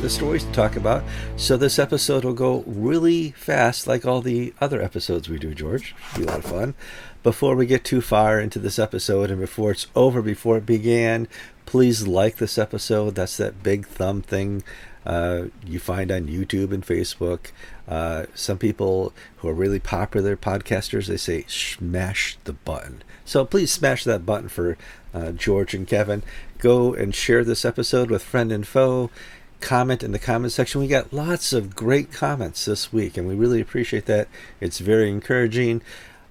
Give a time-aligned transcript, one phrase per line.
[0.00, 1.04] the stories to talk about,
[1.36, 5.94] so this episode will go really fast, like all the other episodes we do, George.
[6.16, 6.74] Be a lot of fun.
[7.22, 11.28] Before we get too far into this episode and before it's over, before it began,
[11.66, 13.14] please like this episode.
[13.14, 14.62] That's that big thumb thing
[15.04, 17.50] uh, you find on YouTube and Facebook.
[17.86, 23.02] Uh, some people who are really popular podcasters, they say smash the button.
[23.26, 24.78] So please smash that button for
[25.12, 26.22] uh, George and Kevin.
[26.58, 29.10] Go and share this episode with friend and foe.
[29.60, 30.80] Comment in the comment section.
[30.80, 34.28] We got lots of great comments this week, and we really appreciate that.
[34.60, 35.82] It's very encouraging.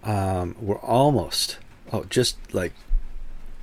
[0.04, 1.58] Um, we're almost,
[1.94, 2.74] oh, just like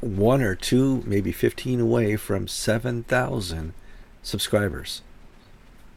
[0.00, 3.75] one or two, maybe 15 away from 7,000
[4.23, 5.03] subscribers,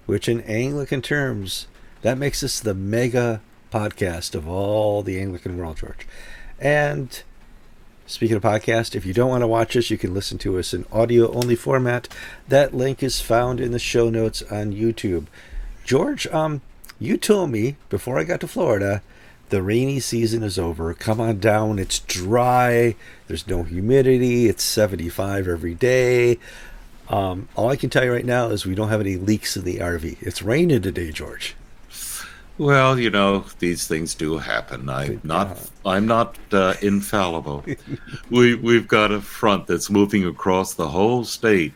[0.05, 1.67] which in Anglican terms,
[2.01, 6.07] that makes us the mega podcast of all the Anglican world, George.
[6.59, 7.21] And
[8.09, 10.73] Speaking of podcast, if you don't want to watch us, you can listen to us
[10.73, 12.07] in audio only format.
[12.47, 15.27] That link is found in the show notes on YouTube.
[15.85, 16.61] George, um,
[16.97, 19.03] you told me before I got to Florida,
[19.49, 20.91] the rainy season is over.
[20.95, 21.77] Come on down.
[21.77, 22.95] It's dry.
[23.27, 24.47] There's no humidity.
[24.47, 26.39] It's 75 every day.
[27.09, 29.65] Um, all I can tell you right now is we don't have any leaks in
[29.65, 30.19] the RV.
[30.19, 31.55] It's raining today, George.
[32.59, 34.89] Well, you know, these things do happen.
[34.89, 35.57] I'm not.
[35.85, 37.63] I'm not uh, infallible.
[38.29, 41.71] we we've got a front that's moving across the whole state,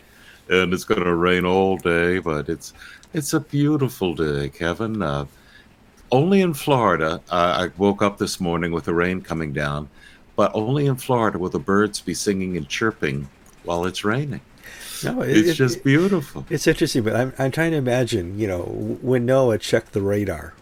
[0.50, 2.20] and it's going to rain all day.
[2.20, 2.74] But it's
[3.14, 5.02] it's a beautiful day, Kevin.
[5.02, 5.26] Uh,
[6.12, 7.22] only in Florida.
[7.32, 9.90] Uh, I woke up this morning with the rain coming down,
[10.36, 13.30] but only in Florida will the birds be singing and chirping
[13.64, 14.42] while it's raining.
[15.02, 16.46] No, it, it's just beautiful.
[16.50, 18.38] It's interesting, but I'm I'm trying to imagine.
[18.38, 18.64] You know,
[19.02, 20.54] when Noah checked the radar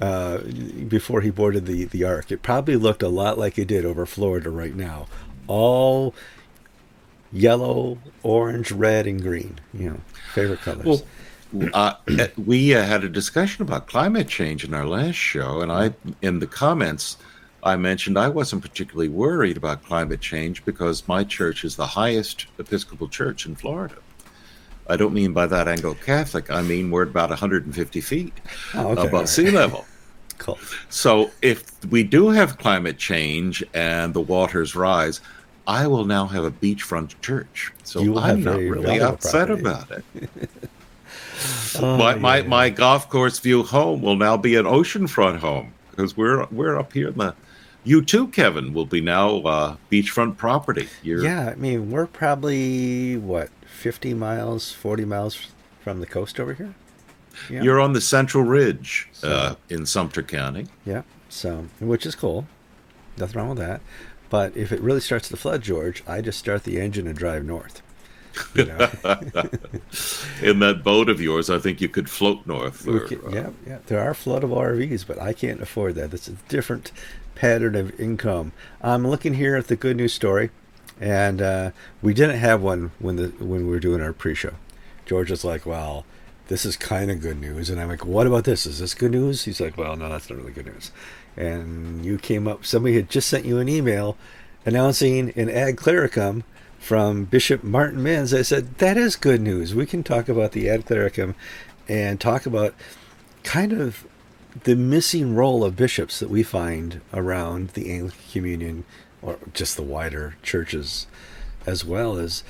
[0.00, 0.38] uh,
[0.88, 2.30] before he boarded the, the ark.
[2.30, 5.06] It probably looked a lot like it did over Florida right now.
[5.46, 6.14] All
[7.32, 9.58] yellow, orange, red, and green.
[9.72, 10.00] You know,
[10.34, 10.84] favorite colors.
[10.84, 11.94] Well, uh,
[12.36, 16.40] we uh, had a discussion about climate change in our last show, and I, in
[16.40, 17.16] the comments,
[17.62, 22.46] I mentioned I wasn't particularly worried about climate change because my church is the highest
[22.58, 23.96] Episcopal church in Florida.
[24.88, 26.50] I don't mean by that Anglo Catholic.
[26.50, 28.32] I mean we're about 150 feet
[28.74, 29.06] oh, okay.
[29.06, 29.84] above sea level.
[30.38, 30.58] cool.
[30.88, 35.20] So if we do have climate change and the waters rise,
[35.66, 37.72] I will now have a beachfront church.
[37.82, 39.60] So I'm not really upset property.
[39.60, 40.04] about it.
[41.80, 42.48] oh, my, yeah, my, yeah.
[42.48, 46.92] my golf course view home will now be an oceanfront home because we're we're up
[46.92, 47.34] here in the
[47.86, 50.88] you too, Kevin, will be now uh, beachfront property.
[51.04, 51.22] You're...
[51.22, 55.38] Yeah, I mean, we're probably what 50 miles, 40 miles
[55.80, 56.74] from the coast over here.
[57.50, 57.62] Yeah.
[57.62, 60.66] You're on the Central Ridge so, uh, in Sumter County.
[60.84, 62.46] Yeah, so which is cool.
[63.18, 63.82] Nothing wrong with that.
[64.30, 67.44] But if it really starts to flood, George, I just start the engine and drive
[67.44, 67.82] north.
[68.54, 68.78] You know?
[70.42, 72.86] in that boat of yours, I think you could float north.
[72.86, 73.78] Or, can, yeah, yeah.
[73.86, 76.12] There are floatable RVs, but I can't afford that.
[76.12, 76.92] It's a different
[77.34, 78.52] pattern of income.
[78.82, 80.50] I'm looking here at the good news story
[81.00, 81.70] and uh,
[82.02, 84.54] we didn't have one when the when we were doing our pre-show.
[85.04, 86.04] George was like, "Well,
[86.48, 88.66] this is kind of good news," and I'm like, "What about this?
[88.66, 90.90] Is this good news?" He's like, "Well, no, that's not really good news."
[91.36, 92.64] And you came up.
[92.64, 94.16] Somebody had just sent you an email
[94.64, 96.44] announcing an ad clericum
[96.78, 98.32] from Bishop Martin Minns.
[98.32, 99.74] I said, "That is good news.
[99.74, 101.34] We can talk about the ad clericum
[101.88, 102.74] and talk about
[103.42, 104.06] kind of."
[104.64, 108.84] The missing role of bishops that we find around the Anglican Communion
[109.26, 111.06] or just the wider churches
[111.66, 112.44] as well as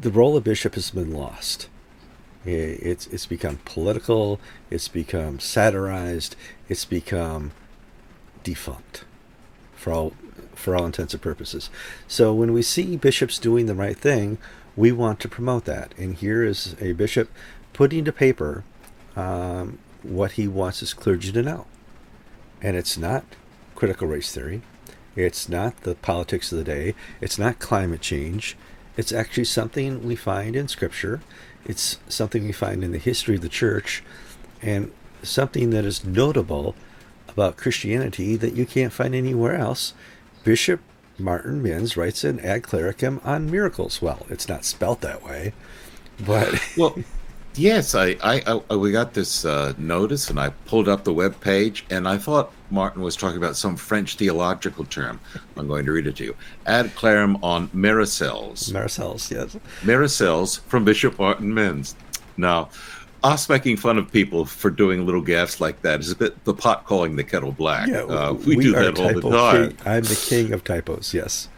[0.00, 1.68] the role of bishop has been lost.
[2.44, 4.40] It's it's become political.
[4.70, 6.34] It's become satirized.
[6.68, 7.52] It's become
[8.42, 9.04] defunct,
[9.74, 10.12] for all
[10.54, 11.70] for all intents and purposes.
[12.08, 14.38] So when we see bishops doing the right thing,
[14.76, 15.94] we want to promote that.
[15.96, 17.30] And here is a bishop
[17.72, 18.64] putting to paper
[19.14, 21.66] um, what he wants his clergy to know,
[22.60, 23.24] and it's not
[23.76, 24.62] critical race theory.
[25.14, 26.94] It's not the politics of the day.
[27.20, 28.56] It's not climate change.
[28.96, 31.20] It's actually something we find in Scripture.
[31.64, 34.02] It's something we find in the history of the church,
[34.60, 34.90] and
[35.22, 36.74] something that is notable
[37.28, 39.94] about Christianity that you can't find anywhere else.
[40.44, 40.80] Bishop
[41.18, 44.02] Martin Minns writes an ad clericum on miracles.
[44.02, 45.52] Well, it's not spelt that way,
[46.24, 46.96] but well,
[47.54, 51.38] Yes, I, I, I we got this uh, notice, and I pulled up the web
[51.40, 55.20] page, and I thought Martin was talking about some French theological term.
[55.56, 56.36] I'm going to read it to you.
[56.66, 58.72] Ad clerum on Miracels.
[58.72, 59.56] Miracels, yes.
[59.82, 61.94] Miracels from Bishop Martin Menz.
[62.38, 62.70] Now,
[63.22, 66.54] us making fun of people for doing little gaffes like that is a bit the
[66.54, 67.88] pot calling the kettle black.
[67.88, 69.68] Yeah, uh, we, we, do that all the time.
[69.68, 69.78] King.
[69.86, 71.12] I'm the king of typos.
[71.12, 71.48] Yes.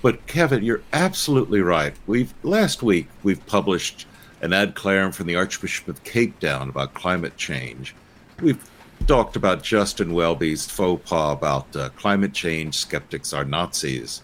[0.00, 1.94] But Kevin, you're absolutely right.
[2.06, 4.06] We've last week we've published
[4.40, 7.94] an ad clerum from the Archbishop of Cape Town about climate change.
[8.40, 8.62] We've
[9.06, 14.22] talked about Justin Welby's faux pas about uh, climate change skeptics are Nazis.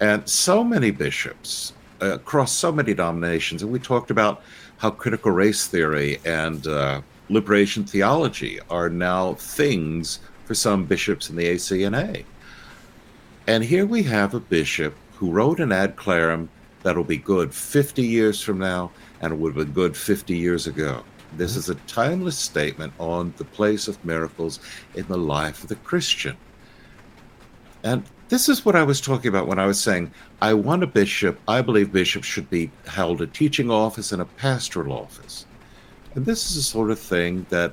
[0.00, 1.72] And so many bishops
[2.02, 4.42] uh, across so many denominations, and we talked about
[4.78, 11.36] how critical race theory and uh, liberation theology are now things for some bishops in
[11.36, 12.24] the ACNA.
[13.46, 16.48] And here we have a bishop who wrote an ad clerum
[16.82, 18.90] that'll be good 50 years from now
[19.24, 21.02] and would have been good 50 years ago.
[21.36, 24.60] This is a timeless statement on the place of miracles
[24.94, 26.36] in the life of the Christian.
[27.82, 30.12] And this is what I was talking about when I was saying
[30.42, 34.26] I want a bishop, I believe bishops should be held a teaching office and a
[34.26, 35.46] pastoral office.
[36.14, 37.72] And this is the sort of thing that,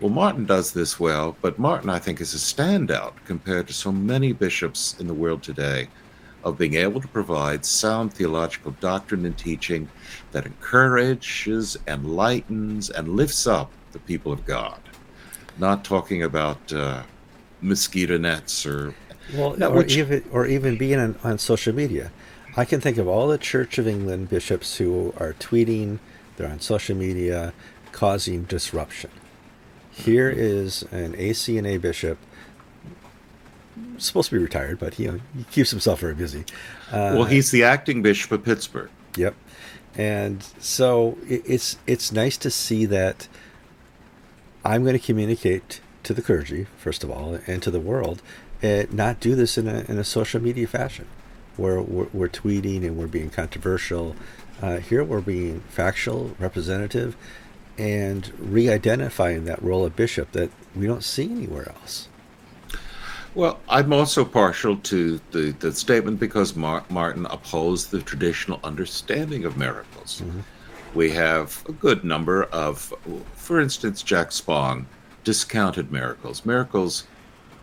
[0.00, 3.92] well, Martin does this well, but Martin, I think, is a standout compared to so
[3.92, 5.88] many bishops in the world today
[6.44, 9.88] of being able to provide sound theological doctrine and teaching
[10.32, 14.80] that encourages, enlightens, and lifts up the people of God.
[15.58, 17.02] Not talking about uh,
[17.60, 18.94] mosquito nets or
[19.34, 22.10] well, no, or which, even or even being on, on social media.
[22.56, 26.00] I can think of all the Church of England bishops who are tweeting,
[26.36, 27.54] they're on social media,
[27.92, 29.10] causing disruption.
[29.90, 32.18] Here is an ACNA bishop
[33.98, 36.44] supposed to be retired, but he, you know, he keeps himself very busy.
[36.90, 38.90] Uh, well, he's the acting bishop of Pittsburgh.
[39.16, 39.34] Yep,
[39.94, 43.28] and so it, it's it's nice to see that.
[44.64, 48.22] I'm going to communicate to the clergy first of all, and to the world,
[48.60, 51.06] and not do this in a in a social media fashion,
[51.56, 54.14] where we're, we're tweeting and we're being controversial.
[54.60, 57.16] Uh, here we're being factual, representative,
[57.76, 62.08] and re-identifying that role of bishop that we don't see anywhere else.
[63.34, 69.44] Well, I'm also partial to the, the statement because Mar- Martin opposed the traditional understanding
[69.44, 70.20] of miracles.
[70.22, 70.40] Mm-hmm.
[70.94, 72.92] We have a good number of,
[73.34, 74.86] for instance, Jack Spong
[75.24, 76.44] discounted miracles.
[76.44, 77.04] Miracles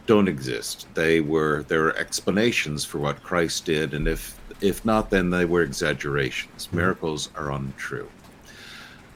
[0.08, 0.88] don't exist.
[0.96, 5.46] They were there are explanations for what Christ did, and if if not, then they
[5.46, 6.66] were exaggerations.
[6.66, 6.78] Mm-hmm.
[6.78, 8.10] Miracles are untrue.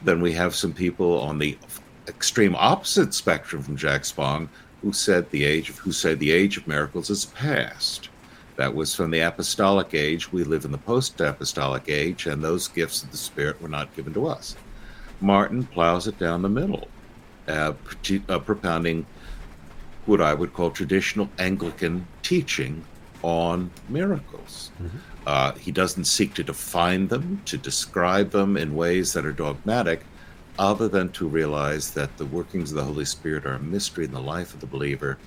[0.03, 1.57] Then we have some people on the
[2.07, 4.49] extreme opposite spectrum from Jack Spong
[4.83, 8.09] who said the age of who said the age of miracles is past.
[8.57, 10.31] That was from the apostolic age.
[10.31, 14.13] We live in the post-apostolic age, and those gifts of the Spirit were not given
[14.13, 14.55] to us.
[15.21, 16.87] Martin plows it down the middle,
[17.47, 17.73] uh,
[18.29, 19.05] uh, propounding
[20.05, 22.83] what I would call traditional Anglican teaching
[23.23, 24.71] on miracles.
[24.81, 24.97] Mm-hmm.
[25.25, 30.03] Uh, he doesn't seek to define them, to describe them in ways that are dogmatic,
[30.59, 34.11] other than to realize that the workings of the Holy Spirit are a mystery in
[34.11, 35.17] the life of the believer,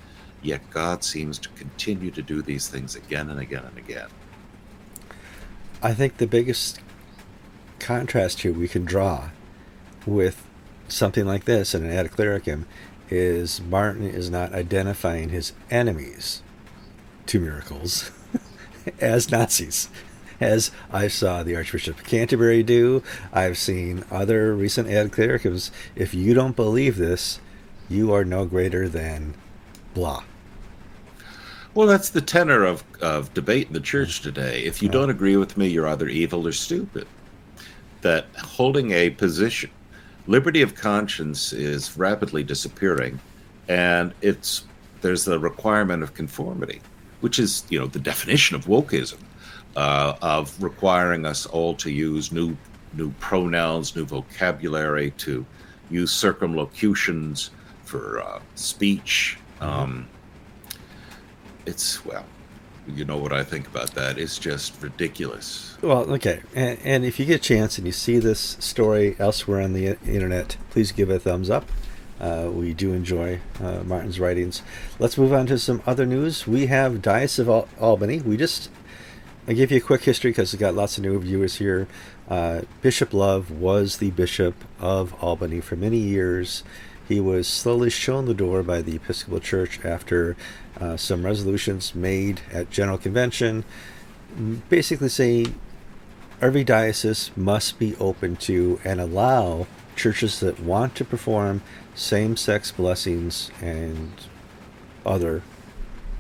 [0.43, 4.09] yet God seems to continue to do these things again and again and again.
[5.83, 6.81] I think the biggest
[7.79, 9.31] contrast here we can draw
[10.07, 10.47] with
[10.89, 12.67] something like this in an ad clericum
[13.11, 16.43] is Martin is not identifying his enemies
[17.27, 18.11] to miracles
[19.01, 19.89] as Nazis
[20.41, 23.03] as I saw the Archbishop of Canterbury do.
[23.33, 25.71] I've seen other recent ad clericums.
[25.95, 27.41] If you don't believe this,
[27.89, 29.35] you are no greater than
[29.95, 30.25] blah.
[31.75, 34.63] Well, that's the tenor of, of debate in the church today.
[34.65, 37.07] If you don't agree with me, you're either evil or stupid.
[38.01, 39.71] That holding a position,
[40.27, 43.21] liberty of conscience is rapidly disappearing,
[43.69, 44.65] and it's
[45.03, 46.81] there's the requirement of conformity,
[47.21, 49.19] which is you know the definition of wokeism
[49.77, 52.57] uh, of requiring us all to use new
[52.95, 55.45] new pronouns, new vocabulary, to
[55.91, 57.51] use circumlocutions
[57.85, 59.39] for uh, speech.
[59.61, 59.65] Mm-hmm.
[59.65, 60.09] Um,
[61.67, 62.25] it's well,
[62.89, 64.19] you know what I think about that.
[64.19, 65.77] It's just ridiculous.
[65.83, 69.61] Well, okay, and, and if you get a chance and you see this story elsewhere
[69.61, 71.69] on the internet, please give it a thumbs up.
[72.19, 74.63] Uh, we do enjoy uh, Martin's writings.
[74.99, 76.47] Let's move on to some other news.
[76.47, 78.21] We have Diocese of Al- Albany.
[78.21, 78.71] We just
[79.49, 81.87] I give you a quick history because we've got lots of new viewers here.
[82.29, 86.65] Uh, bishop Love was the Bishop of Albany for many years.
[87.07, 90.37] He was slowly shown the door by the Episcopal Church after
[90.81, 93.65] uh, some resolutions made at General Convention,
[94.69, 95.55] basically saying
[96.43, 101.63] every diocese must be open to and allow churches that want to perform
[101.95, 104.11] same sex blessings and
[105.07, 105.43] other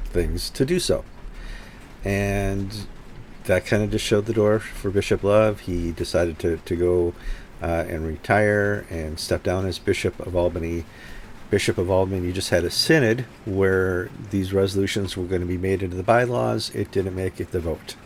[0.04, 1.04] things to do so.
[2.04, 2.86] And
[3.46, 5.60] that kind of just showed the door for Bishop Love.
[5.60, 7.14] He decided to, to go
[7.62, 10.84] uh, and retire and step down as Bishop of Albany.
[11.48, 15.82] Bishop of Albany just had a synod where these resolutions were going to be made
[15.82, 16.70] into the bylaws.
[16.74, 17.96] It didn't make it the vote.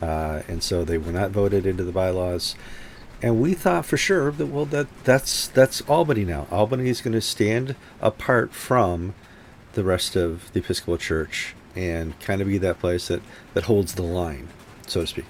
[0.00, 2.54] Uh, and so they were not voted into the bylaws.
[3.22, 6.46] And we thought for sure that well that that's that's Albany now.
[6.50, 9.14] Albany is going to stand apart from
[9.72, 13.22] the rest of the Episcopal Church and kind of be that place that,
[13.54, 14.48] that holds the line,
[14.86, 15.26] so to speak.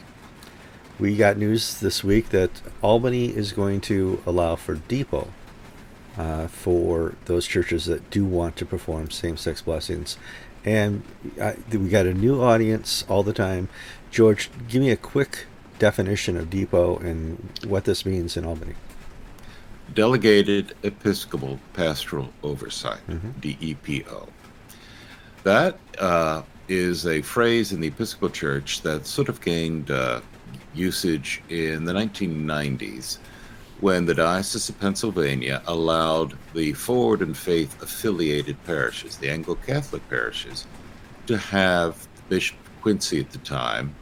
[0.98, 5.28] We got news this week that Albany is going to allow for DEPO
[6.16, 10.16] uh, for those churches that do want to perform same sex blessings.
[10.64, 11.02] And
[11.40, 13.68] I, we got a new audience all the time.
[14.10, 15.46] George, give me a quick
[15.78, 18.74] definition of DEPO and what this means in Albany.
[19.94, 23.30] Delegated Episcopal Pastoral Oversight, mm-hmm.
[23.40, 24.28] DEPO.
[25.46, 30.20] That uh, is a phrase in the Episcopal Church that sort of gained uh,
[30.74, 33.18] usage in the 1990s
[33.78, 40.02] when the Diocese of Pennsylvania allowed the Forward in Faith affiliated parishes, the Anglo Catholic
[40.08, 40.66] parishes,
[41.28, 43.94] to have Bishop Quincy at the time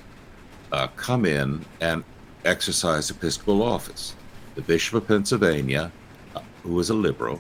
[0.73, 2.05] uh, come in and
[2.47, 4.15] exercise episcopal office.
[4.55, 5.93] The Bishop of Pennsylvania,
[6.35, 7.39] uh, who was a liberal,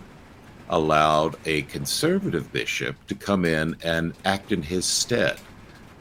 [0.71, 5.39] allowed a conservative bishop to come in and act in his stead,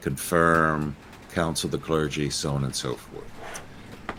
[0.02, 0.96] confirm,
[1.32, 3.62] counsel the clergy, so on and so forth.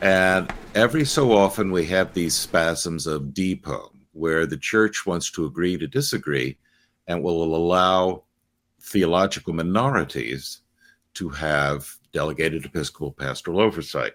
[0.02, 5.44] And every so often we have these spasms of DEPO where the church wants to
[5.44, 6.56] agree to disagree
[7.06, 8.22] and will allow
[8.80, 10.60] theological minorities
[11.14, 14.12] to have delegated episcopal pastoral oversight.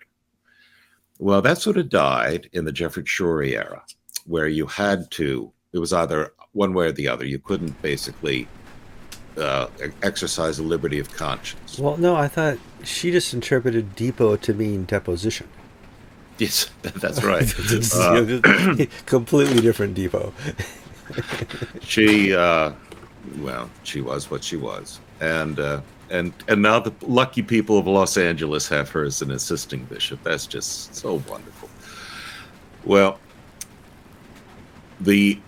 [1.17, 3.83] Well, that sort of died in the Jefferts Schori era,
[4.25, 7.25] where you had to, it was either one way or the other.
[7.25, 8.47] You couldn't basically
[9.37, 9.67] uh,
[10.01, 11.79] exercise the liberty of conscience.
[11.79, 15.47] Well, no, I thought she just interpreted DEPO to mean deposition.
[16.39, 17.43] Yes, that's right.
[17.93, 20.31] uh, completely different DEPO.
[21.81, 22.71] she, uh,
[23.39, 27.87] well, she was what she was, and uh, and and now the lucky people of
[27.87, 30.23] Los Angeles have her as an assisting bishop.
[30.23, 31.69] That's just so wonderful.
[32.85, 33.19] Well,
[34.99, 35.39] the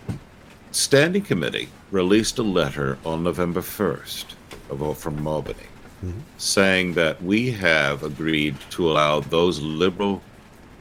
[0.71, 4.35] standing committee released a letter on November first
[4.69, 5.59] of, from Albany,
[6.03, 6.19] mm-hmm.
[6.37, 10.21] saying that we have agreed to allow those liberal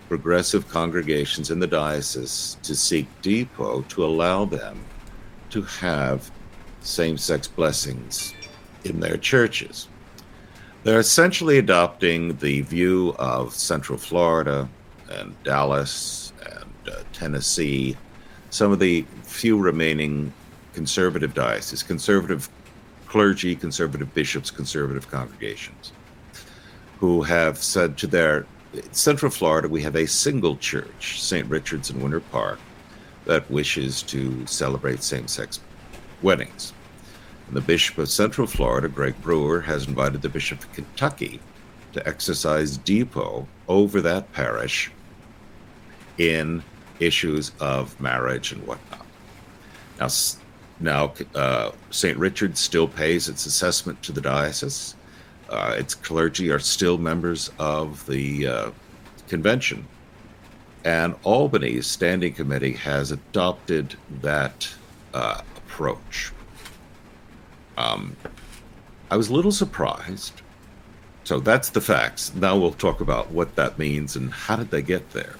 [0.08, 4.84] progressive congregations in the diocese to seek DEPO to allow them
[5.50, 6.30] to have
[6.80, 8.34] same sex blessings
[8.84, 9.88] in their churches.
[10.82, 14.68] They're essentially adopting the view of Central Florida
[15.10, 17.96] and Dallas and uh, Tennessee,
[18.50, 20.32] some of the few remaining
[20.74, 22.48] conservative dioceses, conservative
[23.06, 25.92] clergy, conservative bishops, conservative congregations,
[26.98, 28.46] who have said to their
[28.92, 31.48] Central Florida, we have a single church, St.
[31.48, 32.60] Richard's in Winter Park,
[33.24, 35.60] that wishes to celebrate same sex
[36.22, 36.72] weddings.
[37.48, 41.40] And the Bishop of Central Florida, Greg Brewer, has invited the Bishop of Kentucky
[41.92, 44.92] to exercise DEPO over that parish
[46.18, 46.62] in
[47.00, 49.06] issues of marriage and whatnot.
[49.98, 50.08] Now,
[50.80, 52.16] now uh, St.
[52.16, 54.94] Richard still pays its assessment to the diocese
[55.50, 58.70] uh, its clergy are still members of the uh,
[59.28, 59.86] convention.
[60.84, 64.68] And Albany's standing committee has adopted that
[65.12, 66.32] uh, approach.
[67.76, 68.16] Um,
[69.10, 70.40] I was a little surprised.
[71.24, 72.32] So that's the facts.
[72.34, 75.34] Now we'll talk about what that means and how did they get there.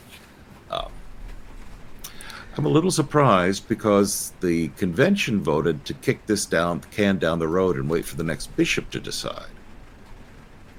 [2.57, 7.49] I'm a little surprised because the convention voted to kick this down, can down the
[7.49, 9.47] road and wait for the next bishop to decide.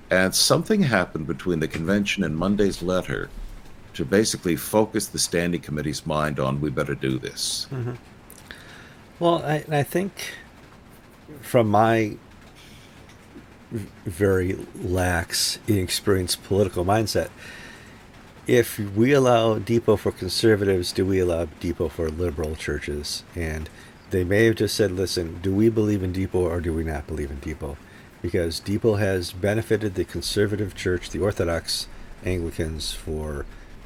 [0.10, 3.30] And something happened between the convention and Monday's letter
[3.94, 7.68] to basically focus the standing committee's mind on we better do this.
[7.72, 7.94] Mm-hmm.
[9.20, 10.34] Well, I, I think
[11.42, 12.18] from my
[14.06, 17.30] very lax, inexperienced political mindset,
[18.52, 23.24] if we allow DEPO for conservatives, do we allow DEPO for liberal churches?
[23.36, 23.70] And
[24.10, 27.08] they may have just said, listen, do we believe in DEPO or do we not
[27.08, 27.78] believe in DEPO?
[28.22, 31.88] because DEPO has benefited the conservative church, the Orthodox
[32.24, 33.46] Anglicans, for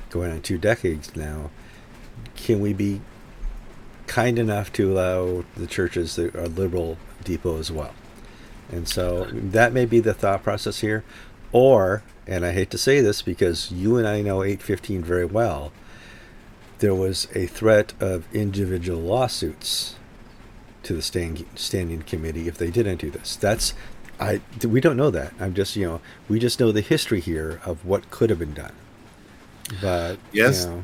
[0.10, 1.50] going on two decades now.
[2.36, 3.01] Can we be
[4.07, 7.93] kind enough to allow the churches that are liberal DEPO as well?
[8.72, 11.03] And so that may be the thought process here.
[11.51, 15.72] Or, and I hate to say this because you and I know 815 very well,
[16.79, 19.96] there was a threat of individual lawsuits
[20.84, 23.36] to the standing standing committee if they didn't do this.
[23.36, 23.74] That's
[24.20, 25.34] I we don't know that.
[25.39, 28.53] I'm just you know we just know the history here of what could have been
[28.53, 28.74] done.
[29.82, 30.84] But yes, you know,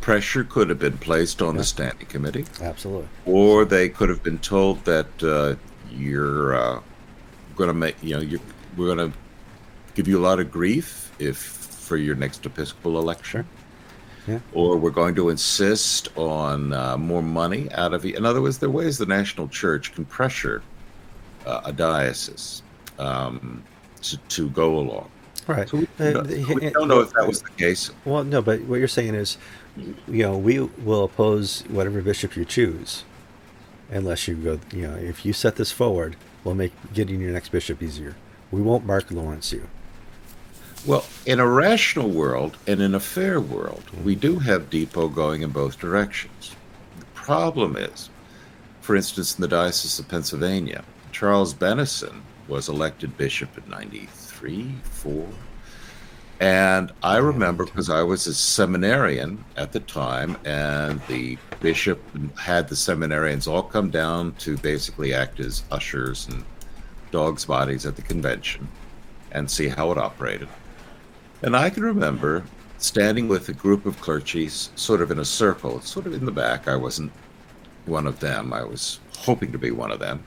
[0.00, 1.60] pressure could have been placed on yeah.
[1.60, 2.44] the standing committee.
[2.60, 3.08] Absolutely.
[3.24, 5.56] Or they could have been told that uh,
[5.90, 6.80] you're uh,
[7.56, 8.40] going to make you know you
[8.76, 9.18] we're going to
[9.96, 13.46] give you a lot of grief if for your next Episcopal election.
[14.28, 14.40] Yeah.
[14.52, 18.14] Or we're going to insist on uh, more money out of you.
[18.16, 20.62] In other words, there are ways the national church can pressure
[21.46, 22.62] uh, a diocese
[22.98, 23.62] um,
[24.02, 25.08] to, to go along.
[25.46, 25.68] Right.
[25.68, 27.92] So we, uh, we don't know if that was the case.
[28.04, 29.38] Well, no, but what you're saying is,
[30.08, 33.04] you know, we will oppose whatever bishop you choose,
[33.90, 37.50] unless you go, you know, if you set this forward, we'll make getting your next
[37.50, 38.16] bishop easier.
[38.50, 39.68] We won't Mark Lawrence you.
[40.86, 45.42] Well, in a rational world and in a fair world, we do have DEPO going
[45.42, 46.54] in both directions.
[47.00, 48.08] The problem is,
[48.82, 55.26] for instance, in the Diocese of Pennsylvania, Charles Bennison was elected bishop in 93, 4.
[56.38, 62.00] And I remember because I was a seminarian at the time, and the bishop
[62.38, 66.44] had the seminarians all come down to basically act as ushers and
[67.10, 68.68] dogs' bodies at the convention
[69.32, 70.46] and see how it operated.
[71.46, 72.42] And I can remember
[72.78, 76.32] standing with a group of clergies, sort of in a circle, sort of in the
[76.32, 76.66] back.
[76.66, 77.12] I wasn't
[77.84, 80.24] one of them, I was hoping to be one of them.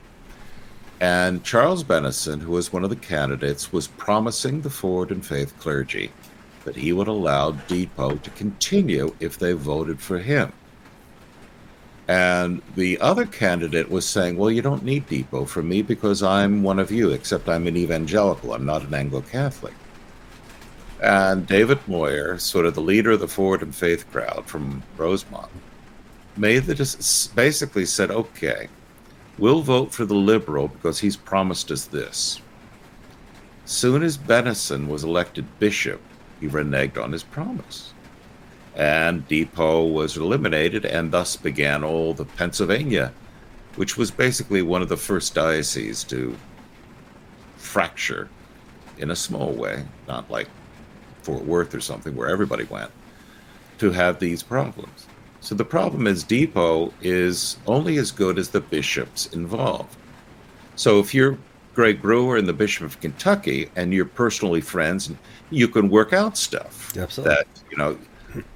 [0.98, 5.52] And Charles Bennison, who was one of the candidates, was promising the Ford and Faith
[5.58, 6.10] clergy
[6.64, 10.50] that he would allow DEPO to continue if they voted for him.
[12.08, 16.62] And the other candidate was saying, Well, you don't need DEPO for me because I'm
[16.62, 18.54] one of you, except I'm an evangelical.
[18.54, 19.74] I'm not an Anglo Catholic.
[21.02, 25.50] And David Moyer, sort of the leader of the Forward in Faith crowd from Rosemont,
[26.36, 28.68] made the basically said, okay,
[29.38, 32.40] we'll vote for the liberal because he's promised us this.
[33.64, 36.00] Soon as Bennison was elected bishop,
[36.38, 37.94] he reneged on his promise.
[38.76, 43.12] And DEPO was eliminated, and thus began all the Pennsylvania,
[43.76, 46.36] which was basically one of the first dioceses to
[47.56, 48.28] fracture
[48.98, 50.48] in a small way, not like
[51.30, 52.90] Fort Worth or something where everybody went
[53.78, 55.06] to have these problems.
[55.40, 59.96] So the problem is DEPO is only as good as the bishops involved.
[60.76, 61.38] So if you're
[61.74, 65.10] Greg Brewer and the Bishop of Kentucky and you're personally friends,
[65.50, 66.96] you can work out stuff.
[66.96, 67.34] Absolutely.
[67.36, 67.96] That you know,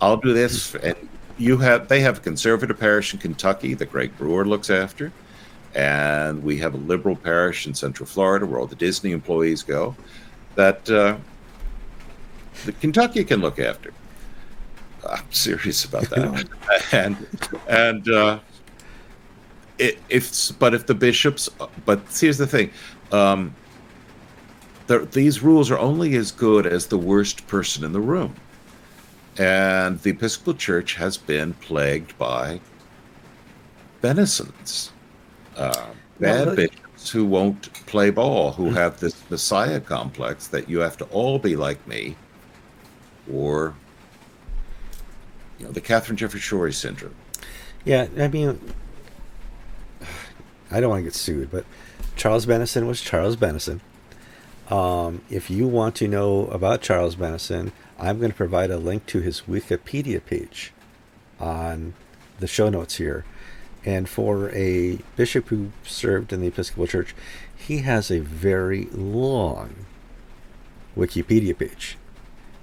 [0.00, 0.96] I'll do this, and
[1.38, 5.12] you have they have a conservative parish in Kentucky that Greg Brewer looks after,
[5.74, 9.96] and we have a liberal parish in Central Florida where all the Disney employees go.
[10.56, 11.16] That uh,
[12.64, 13.92] the Kentucky can look after.
[15.08, 16.48] I'm serious about that.
[16.92, 17.26] and
[17.68, 18.38] and uh,
[19.78, 21.48] it, if but if the bishops,
[21.84, 22.70] but here's the thing.
[23.12, 23.54] Um,
[24.86, 28.34] the, these rules are only as good as the worst person in the room.
[29.38, 32.60] And the Episcopal Church has been plagued by
[34.02, 34.90] Bennisons,
[35.56, 35.86] uh,
[36.20, 38.74] bad well, bishops who won't play ball, who hmm.
[38.74, 42.14] have this Messiah complex that you have to all be like me
[43.32, 43.74] or
[45.58, 47.14] you know the Katharine Jefferts Schori syndrome.
[47.84, 48.60] Yeah, I mean,
[50.70, 51.64] I don't want to get sued, but
[52.16, 53.80] Charles Bennison was Charles Bennison.
[54.70, 59.06] Um, if you want to know about Charles Bennison, I'm going to provide a link
[59.06, 60.72] to his Wikipedia page
[61.38, 61.94] on
[62.40, 63.24] the show notes here.
[63.84, 67.14] And for a bishop who served in the Episcopal Church,
[67.54, 69.84] he has a very long
[70.96, 71.98] Wikipedia page.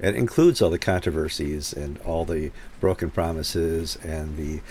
[0.01, 4.61] It includes all the controversies and all the broken promises and the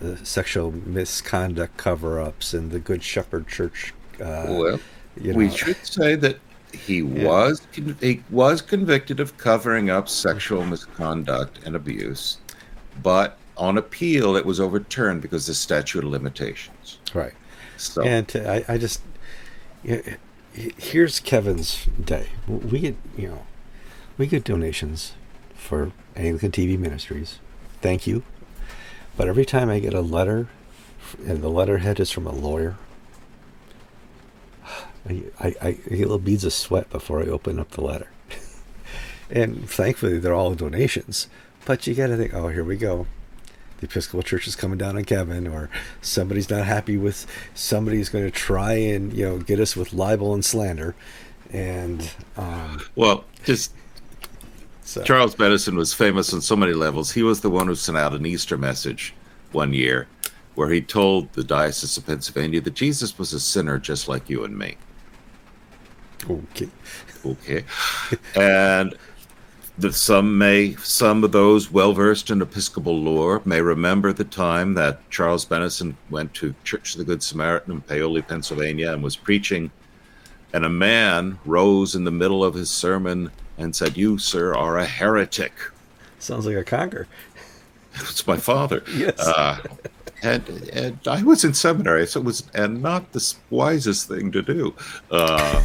[0.00, 3.92] uh, sexual misconduct cover-ups and the Good Shepherd Church.
[4.14, 4.80] Uh, well,
[5.20, 5.38] you know.
[5.38, 6.38] we should say that
[6.72, 7.26] he yeah.
[7.26, 7.66] was
[8.00, 12.38] he was convicted of covering up sexual misconduct and abuse,
[13.02, 16.98] but on appeal it was overturned because of statute of limitations.
[17.12, 17.34] Right.
[17.76, 19.00] So and I, I just
[20.52, 22.28] here's Kevin's day.
[22.46, 23.46] We get you know
[24.18, 25.12] we get donations
[25.54, 27.38] for Anglican TV Ministries.
[27.80, 28.22] Thank you.
[29.16, 30.48] But every time I get a letter,
[31.26, 32.76] and the letterhead is from a lawyer,
[35.08, 38.10] I, I, I get little beads of sweat before I open up the letter.
[39.30, 41.28] and thankfully, they're all donations.
[41.64, 43.06] But you got to think, oh, here we go.
[43.78, 45.68] The Episcopal Church is coming down on Kevin, or
[46.00, 50.32] somebody's not happy with somebody's going to try and you know get us with libel
[50.32, 50.94] and slander.
[51.52, 53.72] And um, well, just
[54.86, 55.02] so.
[55.02, 57.10] Charles Bennison was famous on so many levels.
[57.10, 59.14] He was the one who sent out an Easter message
[59.50, 60.06] one year
[60.54, 64.44] where he told the Diocese of Pennsylvania that Jesus was a sinner just like you
[64.44, 64.76] and me.
[66.30, 66.68] Okay.
[67.24, 67.64] Okay.
[68.36, 68.94] and
[69.78, 74.74] that some may some of those well versed in Episcopal lore may remember the time
[74.74, 79.16] that Charles Bennison went to Church of the Good Samaritan in Paoli, Pennsylvania, and was
[79.16, 79.70] preaching,
[80.52, 84.78] and a man rose in the middle of his sermon and said, "You, sir, are
[84.78, 85.52] a heretic."
[86.18, 87.06] Sounds like a conquer.
[87.94, 88.82] It's my father.
[88.94, 89.18] yes.
[89.18, 89.58] Uh,
[90.22, 94.42] and, and I was in seminary, so it was and not the wisest thing to
[94.42, 94.74] do.
[95.10, 95.64] Uh,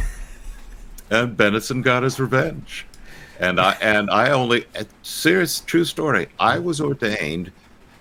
[1.10, 2.86] and Bennison got his revenge,
[3.38, 4.66] and I and I only
[5.02, 6.28] serious true story.
[6.38, 7.52] I was ordained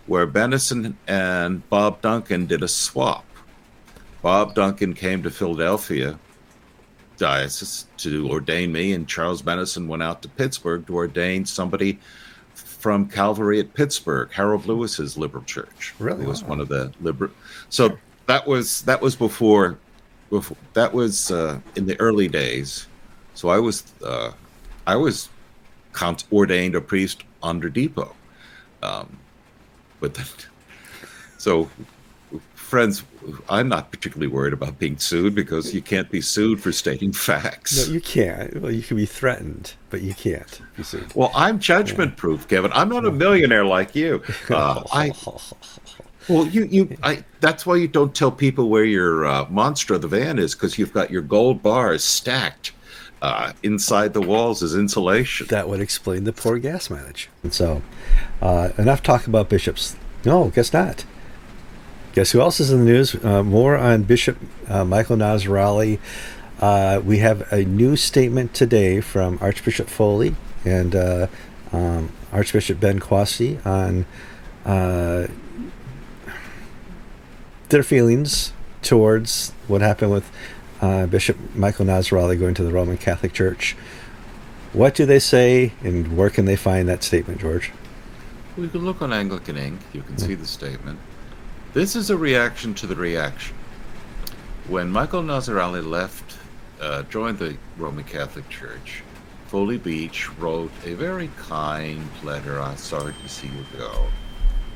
[0.08, 3.26] where Bennison and Bob Duncan did a swap.
[4.22, 6.20] Bob Duncan came to Philadelphia
[7.22, 12.00] diocese to ordain me, and Charles Bennison went out to Pittsburgh to ordain somebody
[12.56, 15.94] from Calvary at Pittsburgh, Harold Lewis's liberal church.
[16.00, 17.32] Really, was one of the liberal.
[17.70, 19.78] So that was that was before,
[20.32, 22.88] before that was uh, in the early days.
[23.36, 24.32] So I was uh,
[24.88, 25.30] I was
[26.32, 28.14] ordained a priest under DEPO,
[28.82, 29.20] um,
[30.00, 30.26] but then,
[31.38, 31.70] so
[32.72, 33.04] friends,
[33.50, 37.86] I'm not particularly worried about being sued because you can't be sued for stating facts.
[37.86, 38.62] No, you can't.
[38.62, 41.14] Well, you can be threatened, but you can't be sued.
[41.14, 42.72] Well, I'm judgment proof, Kevin.
[42.74, 44.24] I'm not a millionaire like you.
[44.50, 45.12] Uh, I.
[46.30, 47.24] Well, you, you, I.
[47.40, 50.78] That's why you don't tell people where your uh, monster of the van is because
[50.78, 52.74] you've got your gold bars stacked
[53.24, 55.48] uh, inside the walls as insulation.
[55.48, 57.30] That would explain the poor gas mileage.
[57.42, 57.82] And so,
[58.40, 59.96] uh, enough talk about bishops.
[60.24, 61.06] No, guess not.
[62.14, 63.16] Guess who else is in the news?
[63.24, 65.98] Uh, more on Bishop uh, Michael Nazir-Ali.
[66.60, 71.28] Uh, we have a new statement today from Archbishop Foley and uh,
[71.72, 74.06] um, Archbishop Ben Kwashi on
[74.66, 75.28] uh,
[77.70, 80.30] their feelings towards what happened with
[80.82, 83.78] uh, Bishop Michael Nazir-Ali going to the Roman Catholic Church.
[84.74, 87.72] What do they say, and where can they find that statement, George?
[88.58, 89.80] Well, you can look on Anglican Ink.
[89.94, 91.00] You can see the statement.
[91.74, 93.56] This is a reaction to the reaction.
[94.68, 96.38] When Michael Nazir-Ali left,
[96.82, 99.04] uh, joined the Roman Catholic Church,
[99.48, 104.08] Foley Beach wrote a very kind letter, I'm sorry to see you go,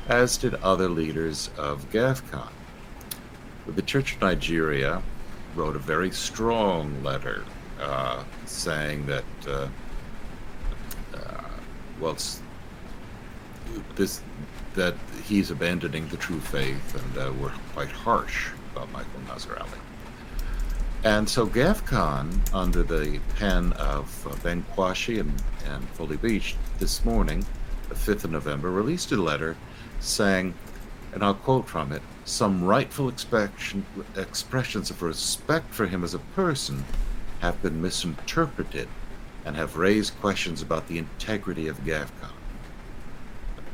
[0.08, 2.48] as did other leaders of GAFCON.
[3.66, 5.02] The Church of Nigeria
[5.54, 7.44] wrote a very strong letter
[7.78, 9.68] uh, saying that, uh,
[11.14, 11.42] uh
[12.00, 12.16] well,
[13.96, 14.22] this
[14.76, 14.94] that
[15.28, 19.78] he's abandoning the true faith, and uh, we're quite harsh about Michael Nazir-Ali.
[21.04, 25.32] And so GAFCON, under the pen of uh, Ben Kwashi and,
[25.66, 27.44] and Foley Beach, this morning,
[27.88, 29.56] the 5th of November, released a letter
[30.00, 30.54] saying,
[31.12, 36.84] and I'll quote from it, some rightful expressions of respect for him as a person
[37.40, 38.88] have been misinterpreted
[39.44, 42.35] and have raised questions about the integrity of GAFCON.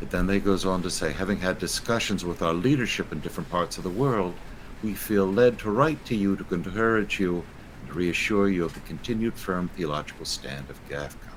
[0.02, 3.48] But then they goes on to say, having had discussions with our leadership in different
[3.50, 4.34] parts of the world,
[4.82, 7.44] we feel led to write to you to encourage you
[7.82, 11.36] and reassure you of the continued firm theological stand of GAFCON.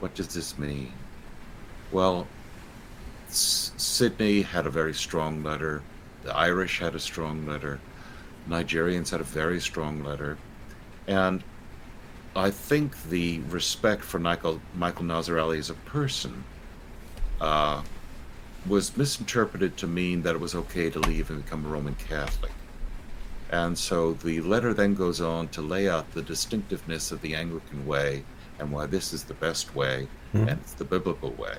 [0.00, 0.92] What does this mean?
[1.90, 2.28] Well,
[3.30, 5.82] Sydney had a very strong letter.
[6.24, 7.80] The Irish had a strong letter.
[8.46, 10.36] Nigerians had a very strong letter.
[11.06, 11.42] And
[12.36, 16.44] I think the respect for Michael, Michael Nazir-Ali as a person
[17.42, 17.82] uh,
[18.66, 22.52] was misinterpreted to mean that it was okay to leave and become a Roman Catholic.
[23.50, 27.84] And so the letter then goes on to lay out the distinctiveness of the Anglican
[27.84, 28.24] way
[28.58, 30.48] and why this is the best way mm-hmm.
[30.48, 31.56] and it's the biblical way.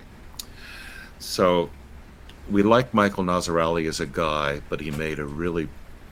[1.19, 1.69] So
[2.49, 5.67] we like Michael Nazir-Ali as a guy, but he made a really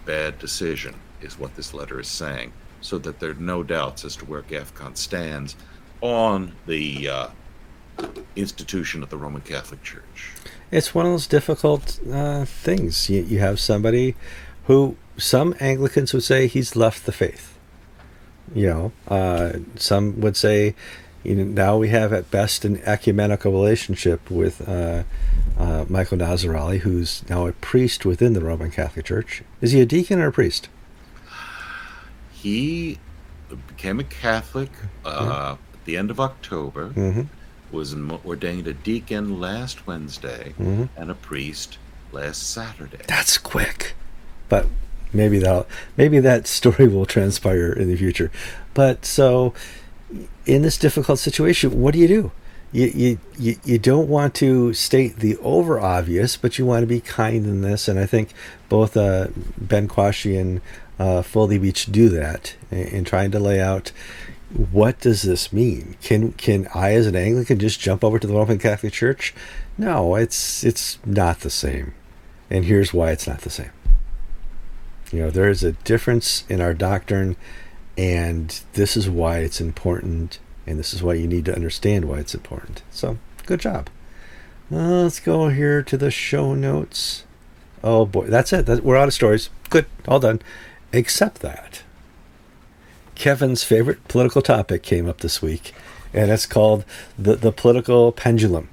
[0.05, 4.15] bad decision, is what this letter is saying, so that there are no doubts as
[4.17, 5.55] to where GAFCON stands
[6.01, 7.27] on the uh,
[8.35, 10.33] institution of the Roman Catholic Church.
[10.71, 13.09] It's one of those difficult uh, things.
[13.09, 14.15] You, you have somebody
[14.65, 17.57] who some Anglicans would say he's left the faith.
[18.55, 20.75] You know, uh, some would say
[21.23, 25.03] you know, now we have at best an ecumenical relationship with uh,
[25.57, 29.43] uh, Michael Nazir-Ali, who's now a priest within the Roman Catholic Church.
[29.61, 30.67] Is he a deacon or a priest?
[32.31, 32.97] He
[33.67, 34.71] became a Catholic
[35.05, 35.31] uh, mm-hmm.
[35.75, 36.89] at the end of October.
[36.89, 37.23] Mm-hmm
[37.71, 40.85] was ordained a deacon last Wednesday mm-hmm.
[40.95, 41.77] and a priest
[42.11, 43.03] last Saturday.
[43.07, 43.93] That's quick,
[44.49, 44.67] but
[45.13, 48.31] maybe that maybe that story will transpire in the future.
[48.73, 49.53] But so
[50.45, 52.31] in this difficult situation, what do you do?
[52.73, 57.01] You, you, you don't want to state the over obvious, but you want to be
[57.01, 57.89] kind in this.
[57.89, 58.33] And I think
[58.69, 60.61] both uh, Ben Kwashi and
[60.97, 63.91] uh, Foley Beach do that in, in trying to lay out
[64.53, 65.95] what does this mean?
[66.01, 69.33] Can can I as an Anglican just jump over to the Roman Catholic Church?
[69.77, 71.93] No, it's it's not the same.
[72.49, 73.71] And here's why it's not the same.
[75.11, 77.37] You know, there is a difference in our doctrine
[77.97, 82.17] and this is why it's important and this is why you need to understand why
[82.17, 82.83] it's important.
[82.91, 83.89] So, good job.
[84.69, 87.25] Let's go here to the show notes.
[87.83, 88.65] Oh boy, that's it.
[88.65, 89.49] That, we're out of stories.
[89.69, 90.41] Good, all done.
[90.93, 91.83] Except that
[93.21, 95.75] Kevin's favorite political topic came up this week,
[96.11, 96.83] and it's called
[97.19, 98.67] the the political pendulum.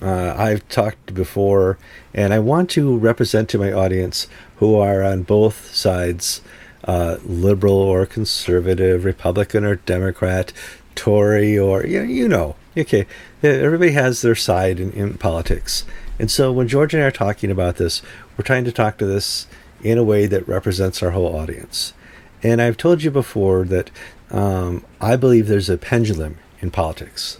[0.00, 1.78] Uh, I've talked before,
[2.14, 6.42] and I want to represent to my audience who are on both sides,
[6.84, 10.52] uh, liberal or conservative, Republican or Democrat,
[10.94, 12.54] Tory or you know, you know.
[12.76, 13.04] Okay,
[13.42, 15.84] everybody has their side in, in politics,
[16.20, 18.00] and so when George and I are talking about this,
[18.36, 19.48] we're trying to talk to this
[19.82, 21.94] in a way that represents our whole audience.
[22.42, 23.90] And I've told you before that
[24.30, 27.38] um, I believe there's a pendulum in politics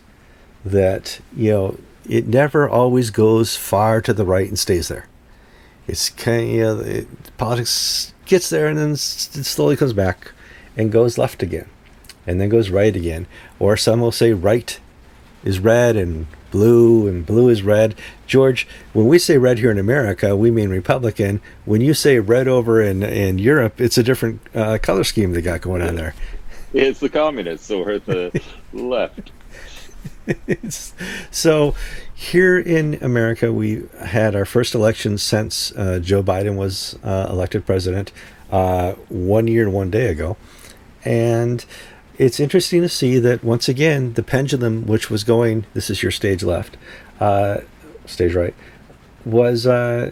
[0.65, 5.07] that, you know, it never always goes far to the right and stays there.
[5.87, 10.33] It's kind of, you know, it, politics gets there and then it slowly comes back
[10.77, 11.69] and goes left again
[12.27, 13.27] and then goes right again.
[13.59, 14.79] Or some will say right
[15.45, 17.95] is red and blue and blue is red.
[18.27, 21.41] George, when we say red here in America, we mean Republican.
[21.65, 25.43] When you say red over in, in Europe, it's a different uh, color scheme they
[25.43, 26.15] got going on there.
[26.73, 29.33] It's the communists at the left.
[31.31, 31.75] so
[32.15, 37.65] here in America, we had our first election since uh, Joe Biden was uh, elected
[37.65, 38.13] president
[38.51, 40.37] uh, one year and one day ago.
[41.05, 41.65] And
[42.19, 46.11] it's interesting to see that once again the pendulum, which was going, this is your
[46.11, 46.77] stage left,
[47.21, 47.59] uh,
[48.07, 48.55] stage right,
[49.25, 50.11] was uh,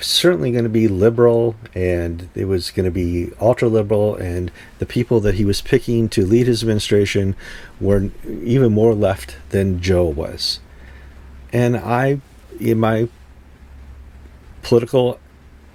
[0.00, 4.86] certainly going to be liberal, and it was going to be ultra liberal, and the
[4.86, 7.34] people that he was picking to lead his administration
[7.80, 10.60] were even more left than Joe was.
[11.52, 12.20] And I,
[12.60, 13.08] in my
[14.62, 15.18] political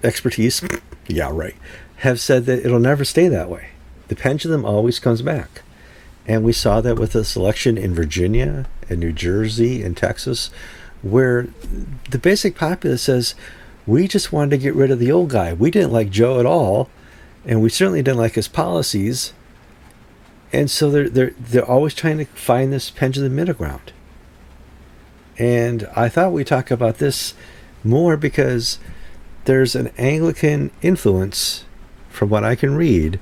[0.04, 0.64] expertise,
[1.08, 1.56] yeah, right,
[1.98, 3.72] have said that it'll never stay that way
[4.08, 5.62] the pendulum always comes back.
[6.28, 10.50] And we saw that with this election in Virginia and New Jersey and Texas,
[11.02, 11.48] where
[12.10, 13.36] the basic populace says,
[13.86, 15.54] we just wanted to get rid of the old guy.
[15.54, 16.90] We didn't like Joe at all,
[17.46, 19.34] and we certainly didn't like his policies.
[20.52, 23.94] And so they're they're they're always trying to find this pendulum middle ground.
[25.38, 27.34] And I thought we'd talk about this
[27.84, 28.80] more because
[29.46, 31.64] there's an Anglican influence,
[32.10, 33.20] from what I can read,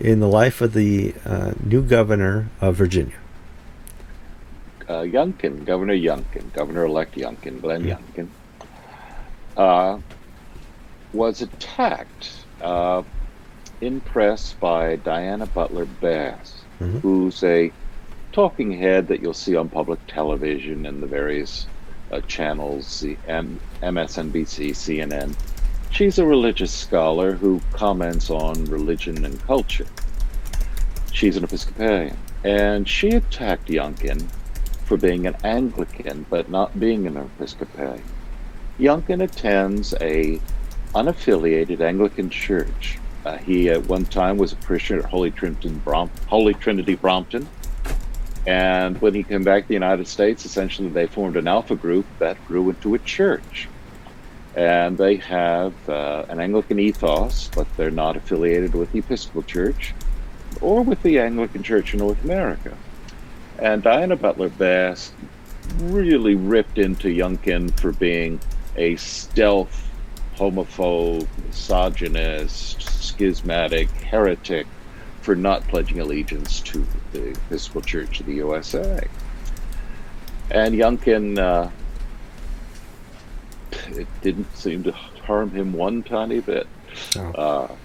[0.00, 3.16] in the life of the uh, new governor of Virginia?
[4.88, 7.84] Uh, Youngkin, Governor Youngkin, Governor-elect Youngkin, Glenn.
[7.84, 8.28] Youngkin,
[9.56, 9.98] uh,
[11.12, 13.02] was attacked uh,
[13.80, 16.98] in press by Diana Butler Bass, mm-hmm.
[16.98, 17.72] who's a
[18.32, 21.66] talking head that you'll see on public television and the various
[22.10, 25.34] uh, channels, the M- MSNBC, CNN,
[25.94, 29.86] She's a religious scholar who comments on religion and culture.
[31.12, 34.28] She's an Episcopalian, and she attacked Youngkin
[34.86, 38.02] for being an Anglican but not being an Episcopalian.
[38.76, 40.40] Youngkin attends a
[40.96, 42.98] unaffiliated Anglican church.
[43.24, 47.46] Uh, he at one time was a Christian at Holy Brom- Holy Trinity Brompton,
[48.48, 52.04] and when he came back to the United States, essentially they formed an alpha group
[52.18, 53.68] that grew into a church
[54.56, 59.94] and they have uh, an Anglican ethos, but they're not affiliated with the Episcopal Church
[60.60, 62.76] or with the Anglican Church in North America.
[63.58, 65.12] And Diana Butler Bass
[65.78, 68.38] really ripped into Youngkin for being
[68.76, 69.88] a stealth,
[70.36, 74.66] homophobe, misogynist, schismatic, heretic
[75.22, 79.06] for not pledging allegiance to the Episcopal Church of the USA.
[80.50, 81.70] And Youngkin uh,
[83.88, 86.66] it didn't seem to harm him one tiny bit.
[87.16, 87.30] Oh.
[87.32, 87.76] Uh,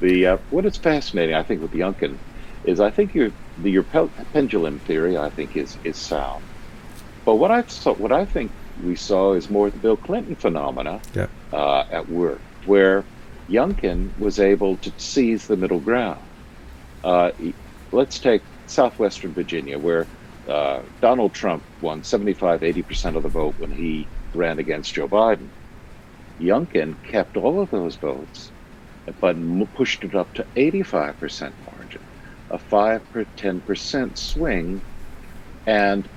[0.00, 2.16] the uh, what is fascinating, I think, with Youngkin
[2.64, 3.30] is I think your
[3.62, 3.84] the your
[4.32, 6.44] pendulum theory I think is is sound,
[7.24, 8.50] but what I saw, what I think
[8.84, 11.26] we saw is more the Bill Clinton phenomena yeah.
[11.52, 13.04] uh, at work, where
[13.48, 16.20] Youngkin was able to seize the middle ground.
[17.02, 17.32] Uh,
[17.92, 20.06] let's take southwestern Virginia, where
[20.48, 25.08] uh, Donald Trump won 75, 80 percent of the vote when he ran against Joe
[25.08, 25.48] Biden.
[26.40, 28.50] Youngkin kept all of those votes,
[29.20, 29.36] but
[29.74, 32.00] pushed it up to 85% margin.
[32.50, 34.80] a 5 per 10% swing.
[35.66, 36.08] And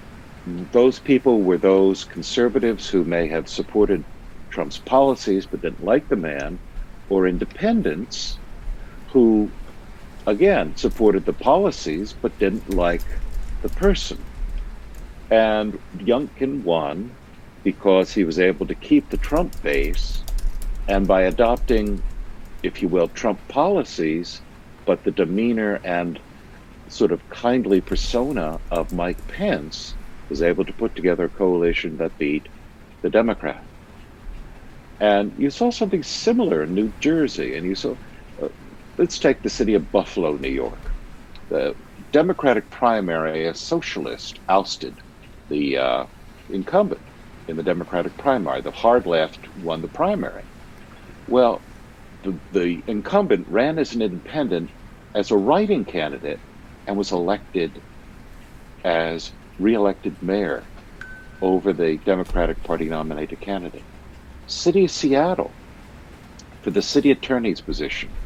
[0.72, 4.04] those people were those conservatives who may have supported
[4.50, 6.60] Trump's policies but didn't like the man,
[7.10, 8.38] or independents
[9.10, 9.50] who,
[10.26, 13.02] again, supported the policies but didn't like
[13.62, 14.18] the person.
[15.30, 17.12] And Youngkin won
[17.64, 20.24] because he was able to keep the Trump base,
[20.88, 22.02] and by adopting,
[22.64, 24.42] if you will, Trump policies,
[24.86, 26.20] but the demeanor and
[26.90, 29.94] sort of kindly persona of Mike Pence
[30.30, 32.48] was able to put together a coalition that beat
[33.02, 33.64] the Democrat.
[35.00, 37.96] And you saw something similar in New Jersey, and you saw,
[38.42, 38.50] uh,
[38.98, 40.78] let's take the city of Buffalo, New York.
[41.50, 41.76] The
[42.12, 45.02] Democratic primary, a socialist, ousted
[45.50, 46.06] the uh,
[46.50, 47.02] incumbent
[47.48, 48.62] in the Democratic primary.
[48.62, 50.44] The hard left won the primary.
[51.28, 51.66] Well,
[52.24, 54.72] the, the incumbent ran as an independent
[55.16, 56.42] as a writing candidate
[56.88, 57.84] and was elected
[58.84, 60.70] as reelected mayor
[61.42, 63.86] over the Democratic Party nominated candidate.
[64.48, 65.58] City of Seattle,
[66.62, 68.18] for the city attorney's position,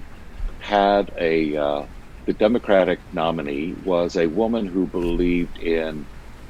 [0.59, 1.85] had a uh,
[2.25, 6.05] the Democratic nominee was a woman who believed in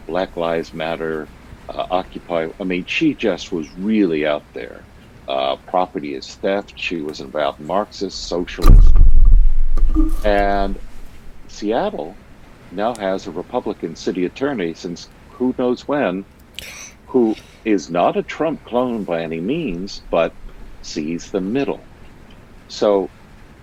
[0.08, 1.28] Black Lives Matter,
[1.68, 2.50] uh, Occupy.
[2.60, 4.84] I mean, she just was really out there.
[5.28, 6.74] Uh, property is theft.
[6.78, 8.94] She was about Marxist, socialist.
[10.24, 10.78] And
[11.48, 12.16] Seattle
[12.72, 16.24] now has a Republican city attorney since who knows when,
[17.08, 17.36] who
[17.66, 20.34] is not a Trump clone by any means, but
[20.82, 21.82] sees the middle.
[22.68, 23.10] So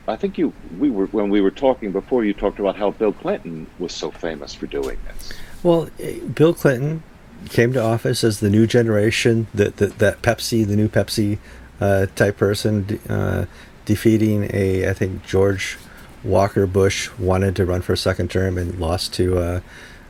[0.09, 3.13] I think you we were when we were talking before you talked about how Bill
[3.13, 5.33] Clinton was so famous for doing this.
[5.63, 7.03] Well, eh, Bill Clinton
[7.49, 11.39] came to office as the new generation, that that, that Pepsi, the new Pepsi
[11.81, 13.47] uh, type person, uh,
[13.85, 15.79] defeating a I think George
[16.25, 19.61] Walker Bush wanted to run for a second term and lost to uh,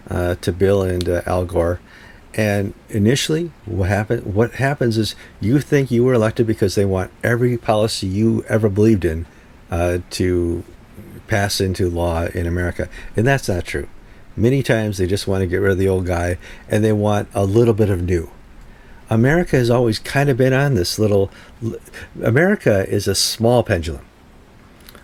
[0.08, 1.80] uh to Bill and uh, Al Gore.
[2.34, 4.34] And initially, what happened?
[4.34, 8.70] What happens is you think you were elected because they want every policy you ever
[8.70, 9.26] believed in
[9.72, 10.62] uh, to
[11.26, 13.88] pass into law in America, and that's not true.
[14.36, 17.28] Many times they just want to get rid of the old guy and they want
[17.34, 18.30] a little bit of new.
[19.10, 21.30] America has always kind of been on this little.
[22.22, 24.04] America is a small pendulum.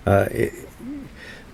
[0.07, 0.53] Uh, it,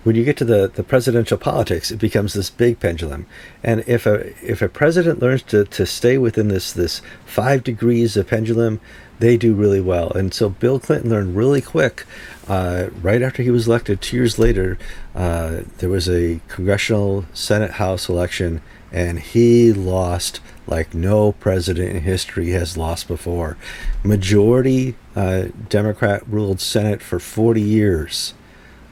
[0.05, 3.27] when you get to the, the presidential politics, it becomes this big pendulum.
[3.62, 8.16] And if a if a president learns to, to stay within this this five degrees
[8.16, 8.81] of pendulum,
[9.18, 10.11] they do really well.
[10.11, 12.05] And so Bill Clinton learned really quick.
[12.48, 14.79] Uh, right after he was elected, two years later,
[15.14, 18.61] uh, there was a congressional Senate House election,
[18.92, 23.57] and he lost like no president in history has lost before.
[24.03, 28.35] Majority uh, Democrat ruled Senate for 40 years.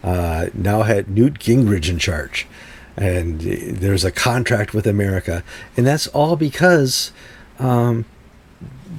[0.02, 2.46] Uh, now had Newt Gingrich in charge.
[2.96, 5.42] And there's a contract with America.
[5.76, 7.12] And that's all because
[7.58, 8.04] um,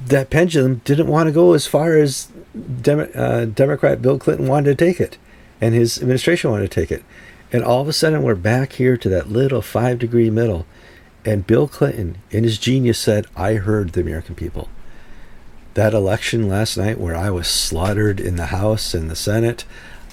[0.06, 2.28] that pendulum didn't want to go as far as
[2.86, 5.18] uh, Democrat Bill Clinton wanted to take it,
[5.60, 7.04] and his administration wanted to take it.
[7.52, 10.66] And all of a sudden, we're back here to that little five degree middle.
[11.24, 14.68] And Bill Clinton, in his genius, said, I heard the American people.
[15.74, 19.64] That election last night, where I was slaughtered in the House and the Senate,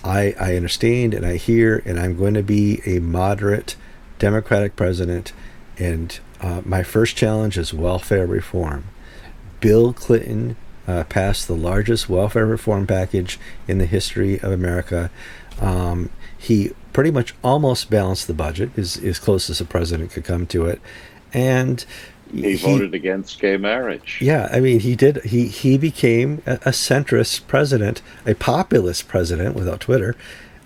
[0.04, 3.76] I, I understand and I hear, and I'm going to be a moderate
[4.20, 5.34] Democratic president.
[5.78, 8.86] And uh, my first challenge is welfare reform.
[9.62, 15.10] Bill Clinton uh, passed the largest welfare reform package in the history of America.
[15.62, 20.26] Um, he pretty much almost balanced the budget, as, as close as a president could
[20.26, 20.82] come to it.
[21.34, 21.86] And
[22.34, 24.19] he, he voted against gay marriage.
[24.21, 25.24] Yeah, I mean, he did.
[25.24, 30.15] He he became a, a centrist president, a populist president without Twitter,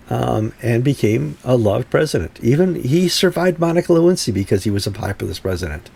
[0.08, 2.38] um, and became a loved president.
[2.40, 5.90] Even he survived Monica Lewinsky because he was a populist president,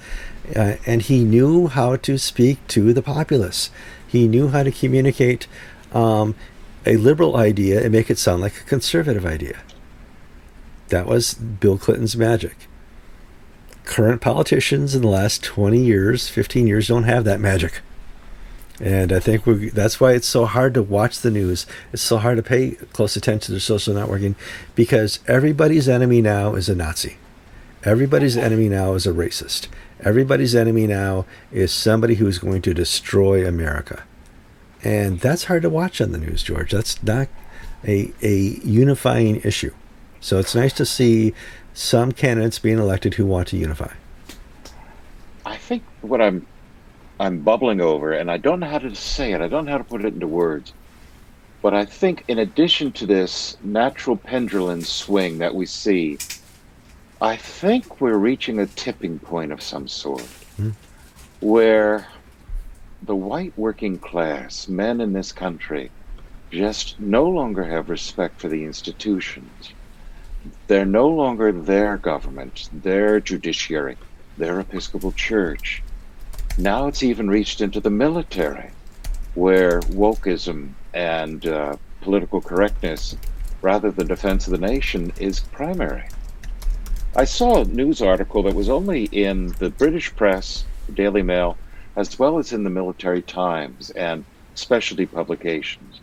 [0.57, 3.70] uh, and he knew how to speak to the populace.
[4.07, 5.46] He knew how to communicate
[5.92, 6.35] um,
[6.85, 9.61] a liberal idea and make it sound like a conservative idea.
[10.89, 12.57] That was Bill Clinton's magic.
[13.85, 17.80] Current politicians in the last 20 years, 15 years don't have that magic.
[18.81, 21.66] And I think that's why it's so hard to watch the news.
[21.93, 24.37] It's so hard to pay close attention to social networking
[24.74, 27.18] because everybody's enemy now is a Nazi.
[27.85, 29.68] Everybody's enemy now is a racist.
[30.01, 34.05] Everybody's enemy now is somebody who's going to destroy America.
[34.83, 36.72] And that's hard to watch on the news, George.
[36.72, 37.28] That's not
[37.85, 39.74] a, a unifying issue.
[40.20, 41.35] So it's nice to see
[41.74, 43.93] some candidates being elected who want to unify.
[45.45, 46.47] I think what I'm
[47.21, 49.41] I'm bubbling over, and I don't know how to say it.
[49.41, 50.73] I don't know how to put it into words.
[51.62, 56.18] But I think, in addition to this natural pendulum swing that we see
[57.23, 60.27] I think we're reaching a tipping point of some sort
[60.59, 60.73] mm.
[61.41, 62.09] where
[63.03, 65.91] the white working class, men in this country,
[66.51, 69.73] just no longer have respect for the institutions.
[70.66, 73.99] They're no longer their government, their judiciary,
[74.39, 75.83] their Episcopal Church.
[76.61, 78.69] Now it's even reached into the military,
[79.35, 83.17] where wokeism and uh, political correctness,
[83.63, 86.05] rather than defense of the nation, is primary.
[87.17, 91.57] I saw a news article that was only in the British press, Daily Mail,
[91.97, 94.23] as well as in the Military Times and
[94.55, 96.03] specialty publications.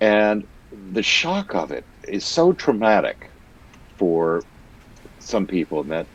[0.00, 0.44] And
[0.92, 3.30] the shock of it is so traumatic
[3.96, 4.42] for
[5.20, 6.06] some people that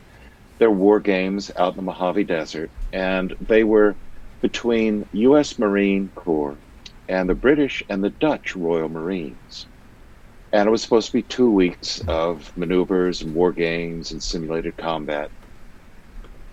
[0.60, 3.98] they're war games out in the Mojave Desert, and they were
[4.42, 5.60] between U.S.
[5.60, 6.62] Marine Corps
[7.08, 9.68] and the British and the Dutch Royal Marines.
[10.54, 14.78] And it was supposed to be two weeks of maneuvers and war games and simulated
[14.78, 15.32] combat.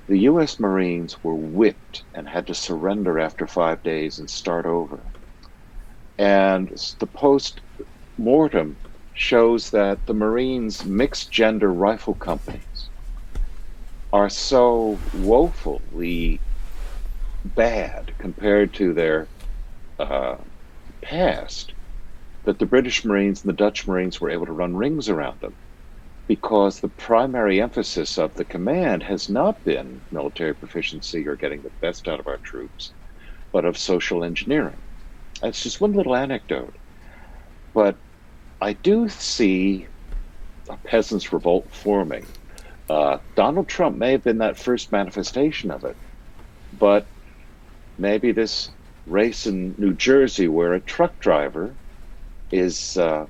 [0.09, 0.61] The U.S.
[0.61, 5.07] Marines were whipped and had to surrender after five days and start over.
[6.19, 7.63] And the post
[8.19, 8.79] mortem
[9.15, 12.74] shows that the Marines' mixed gender rifle companies
[14.15, 16.39] are so woefully
[17.57, 19.27] bad compared to their
[19.99, 20.37] uh,
[21.03, 21.73] past
[22.45, 25.53] that the British Marines and the Dutch Marines were able to run rings around them
[26.29, 31.73] because the primary emphasis of the command has not been military proficiency or getting the
[31.81, 32.93] best out of our troops,
[33.51, 34.77] but of social engineering.
[35.43, 36.77] That's just one little anecdote.
[37.75, 37.97] But
[38.61, 39.89] I do see
[40.71, 42.25] a peasants' revolt forming.
[42.89, 45.97] Uh, Donald Trump may have been that first manifestation of it,
[46.79, 47.07] but
[47.99, 48.71] maybe this
[49.07, 51.75] race in New Jersey where a truck driver
[52.53, 53.27] is uh,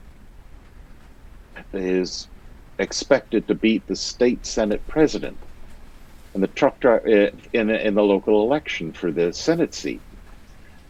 [1.72, 2.28] is
[2.78, 5.36] expected to beat the state senate president
[6.34, 10.00] and the truck driver uh, in in the local election for the senate seat.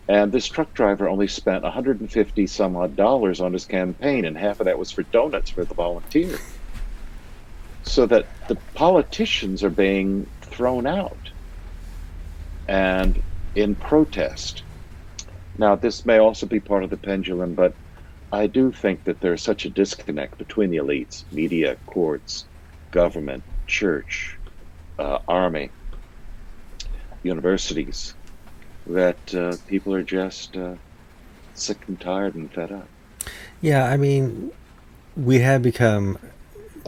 [0.09, 4.61] And this truck driver only spent 150 some odd dollars on his campaign, and half
[4.61, 6.39] of that was for donuts for the volunteer.
[7.85, 11.31] So that the politicians are being thrown out
[12.67, 13.23] and
[13.55, 14.63] in protest.
[15.59, 17.75] Now, this may also be part of the pendulum, but
[18.33, 22.47] I do think that there's such a disconnect between the elites, media, courts,
[22.91, 24.37] government, church,
[24.99, 25.71] uh, army,
[27.23, 28.15] universities,
[28.87, 30.75] that uh, people are just uh,
[31.55, 32.89] sick and tired and fed up.
[33.61, 34.51] Yeah, I mean,
[35.17, 36.19] we have become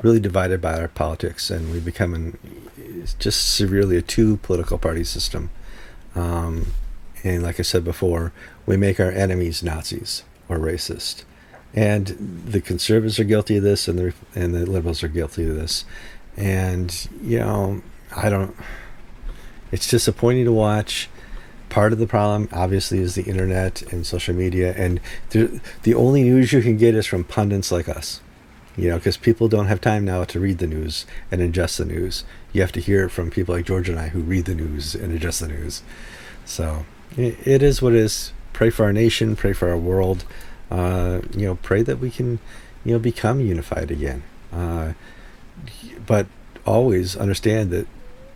[0.03, 2.38] really divided by our politics, and we've become an,
[3.18, 5.51] just severely a two political party system.
[6.14, 6.72] Um,
[7.24, 8.32] and like I said before,
[8.66, 11.24] we make our enemies Nazis or racist
[11.76, 15.55] and the conservatives are guilty of this, and the and the liberals are guilty of
[15.55, 15.84] this,
[16.36, 17.82] and you know
[18.16, 18.57] I don't.
[19.70, 21.11] It's disappointing to watch.
[21.68, 26.22] Part of the problem, obviously, is the internet and social media, and the the only
[26.22, 28.20] news you can get is from pundits like us.
[28.76, 31.84] You know, because people don't have time now to read the news and ingest the
[31.86, 32.24] news.
[32.52, 34.94] You have to hear it from people like George and I who read the news
[34.94, 35.82] and ingest the news.
[36.44, 36.84] So
[37.16, 38.32] it, is what it is.
[38.52, 39.34] Pray for our nation.
[39.34, 40.24] Pray for our world
[40.70, 42.38] uh, you know, pray that we can,
[42.84, 44.22] you know, become unified again.
[44.52, 44.92] Uh,
[46.06, 46.26] but
[46.64, 47.86] always understand that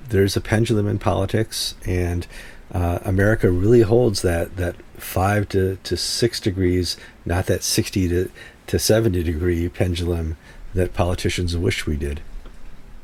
[0.08, 2.26] there's a pendulum in politics, and
[2.72, 8.30] uh, America really holds that that five to, to six degrees, not that sixty to
[8.70, 10.36] to seventy degree pendulum
[10.74, 12.20] that politicians wish we did.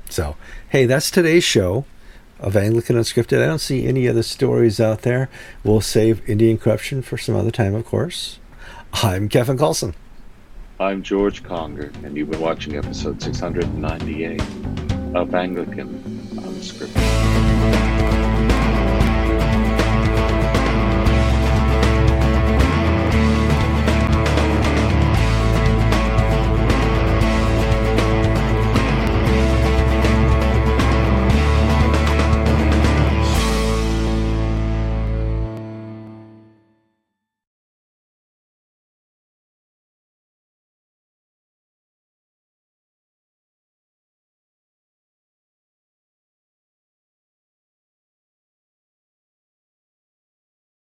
[0.09, 0.37] So,
[0.69, 1.85] hey, that's today's show
[2.39, 3.43] of Anglican Unscripted.
[3.43, 5.29] I don't see any other stories out there.
[5.64, 8.39] We'll save Indian corruption for some other time, of course.
[8.93, 9.95] I'm Kevin Kallsen.
[10.79, 14.41] I'm George Conger, and you've been watching episode 698
[15.17, 16.01] of Anglican
[16.37, 17.86] Unscripted.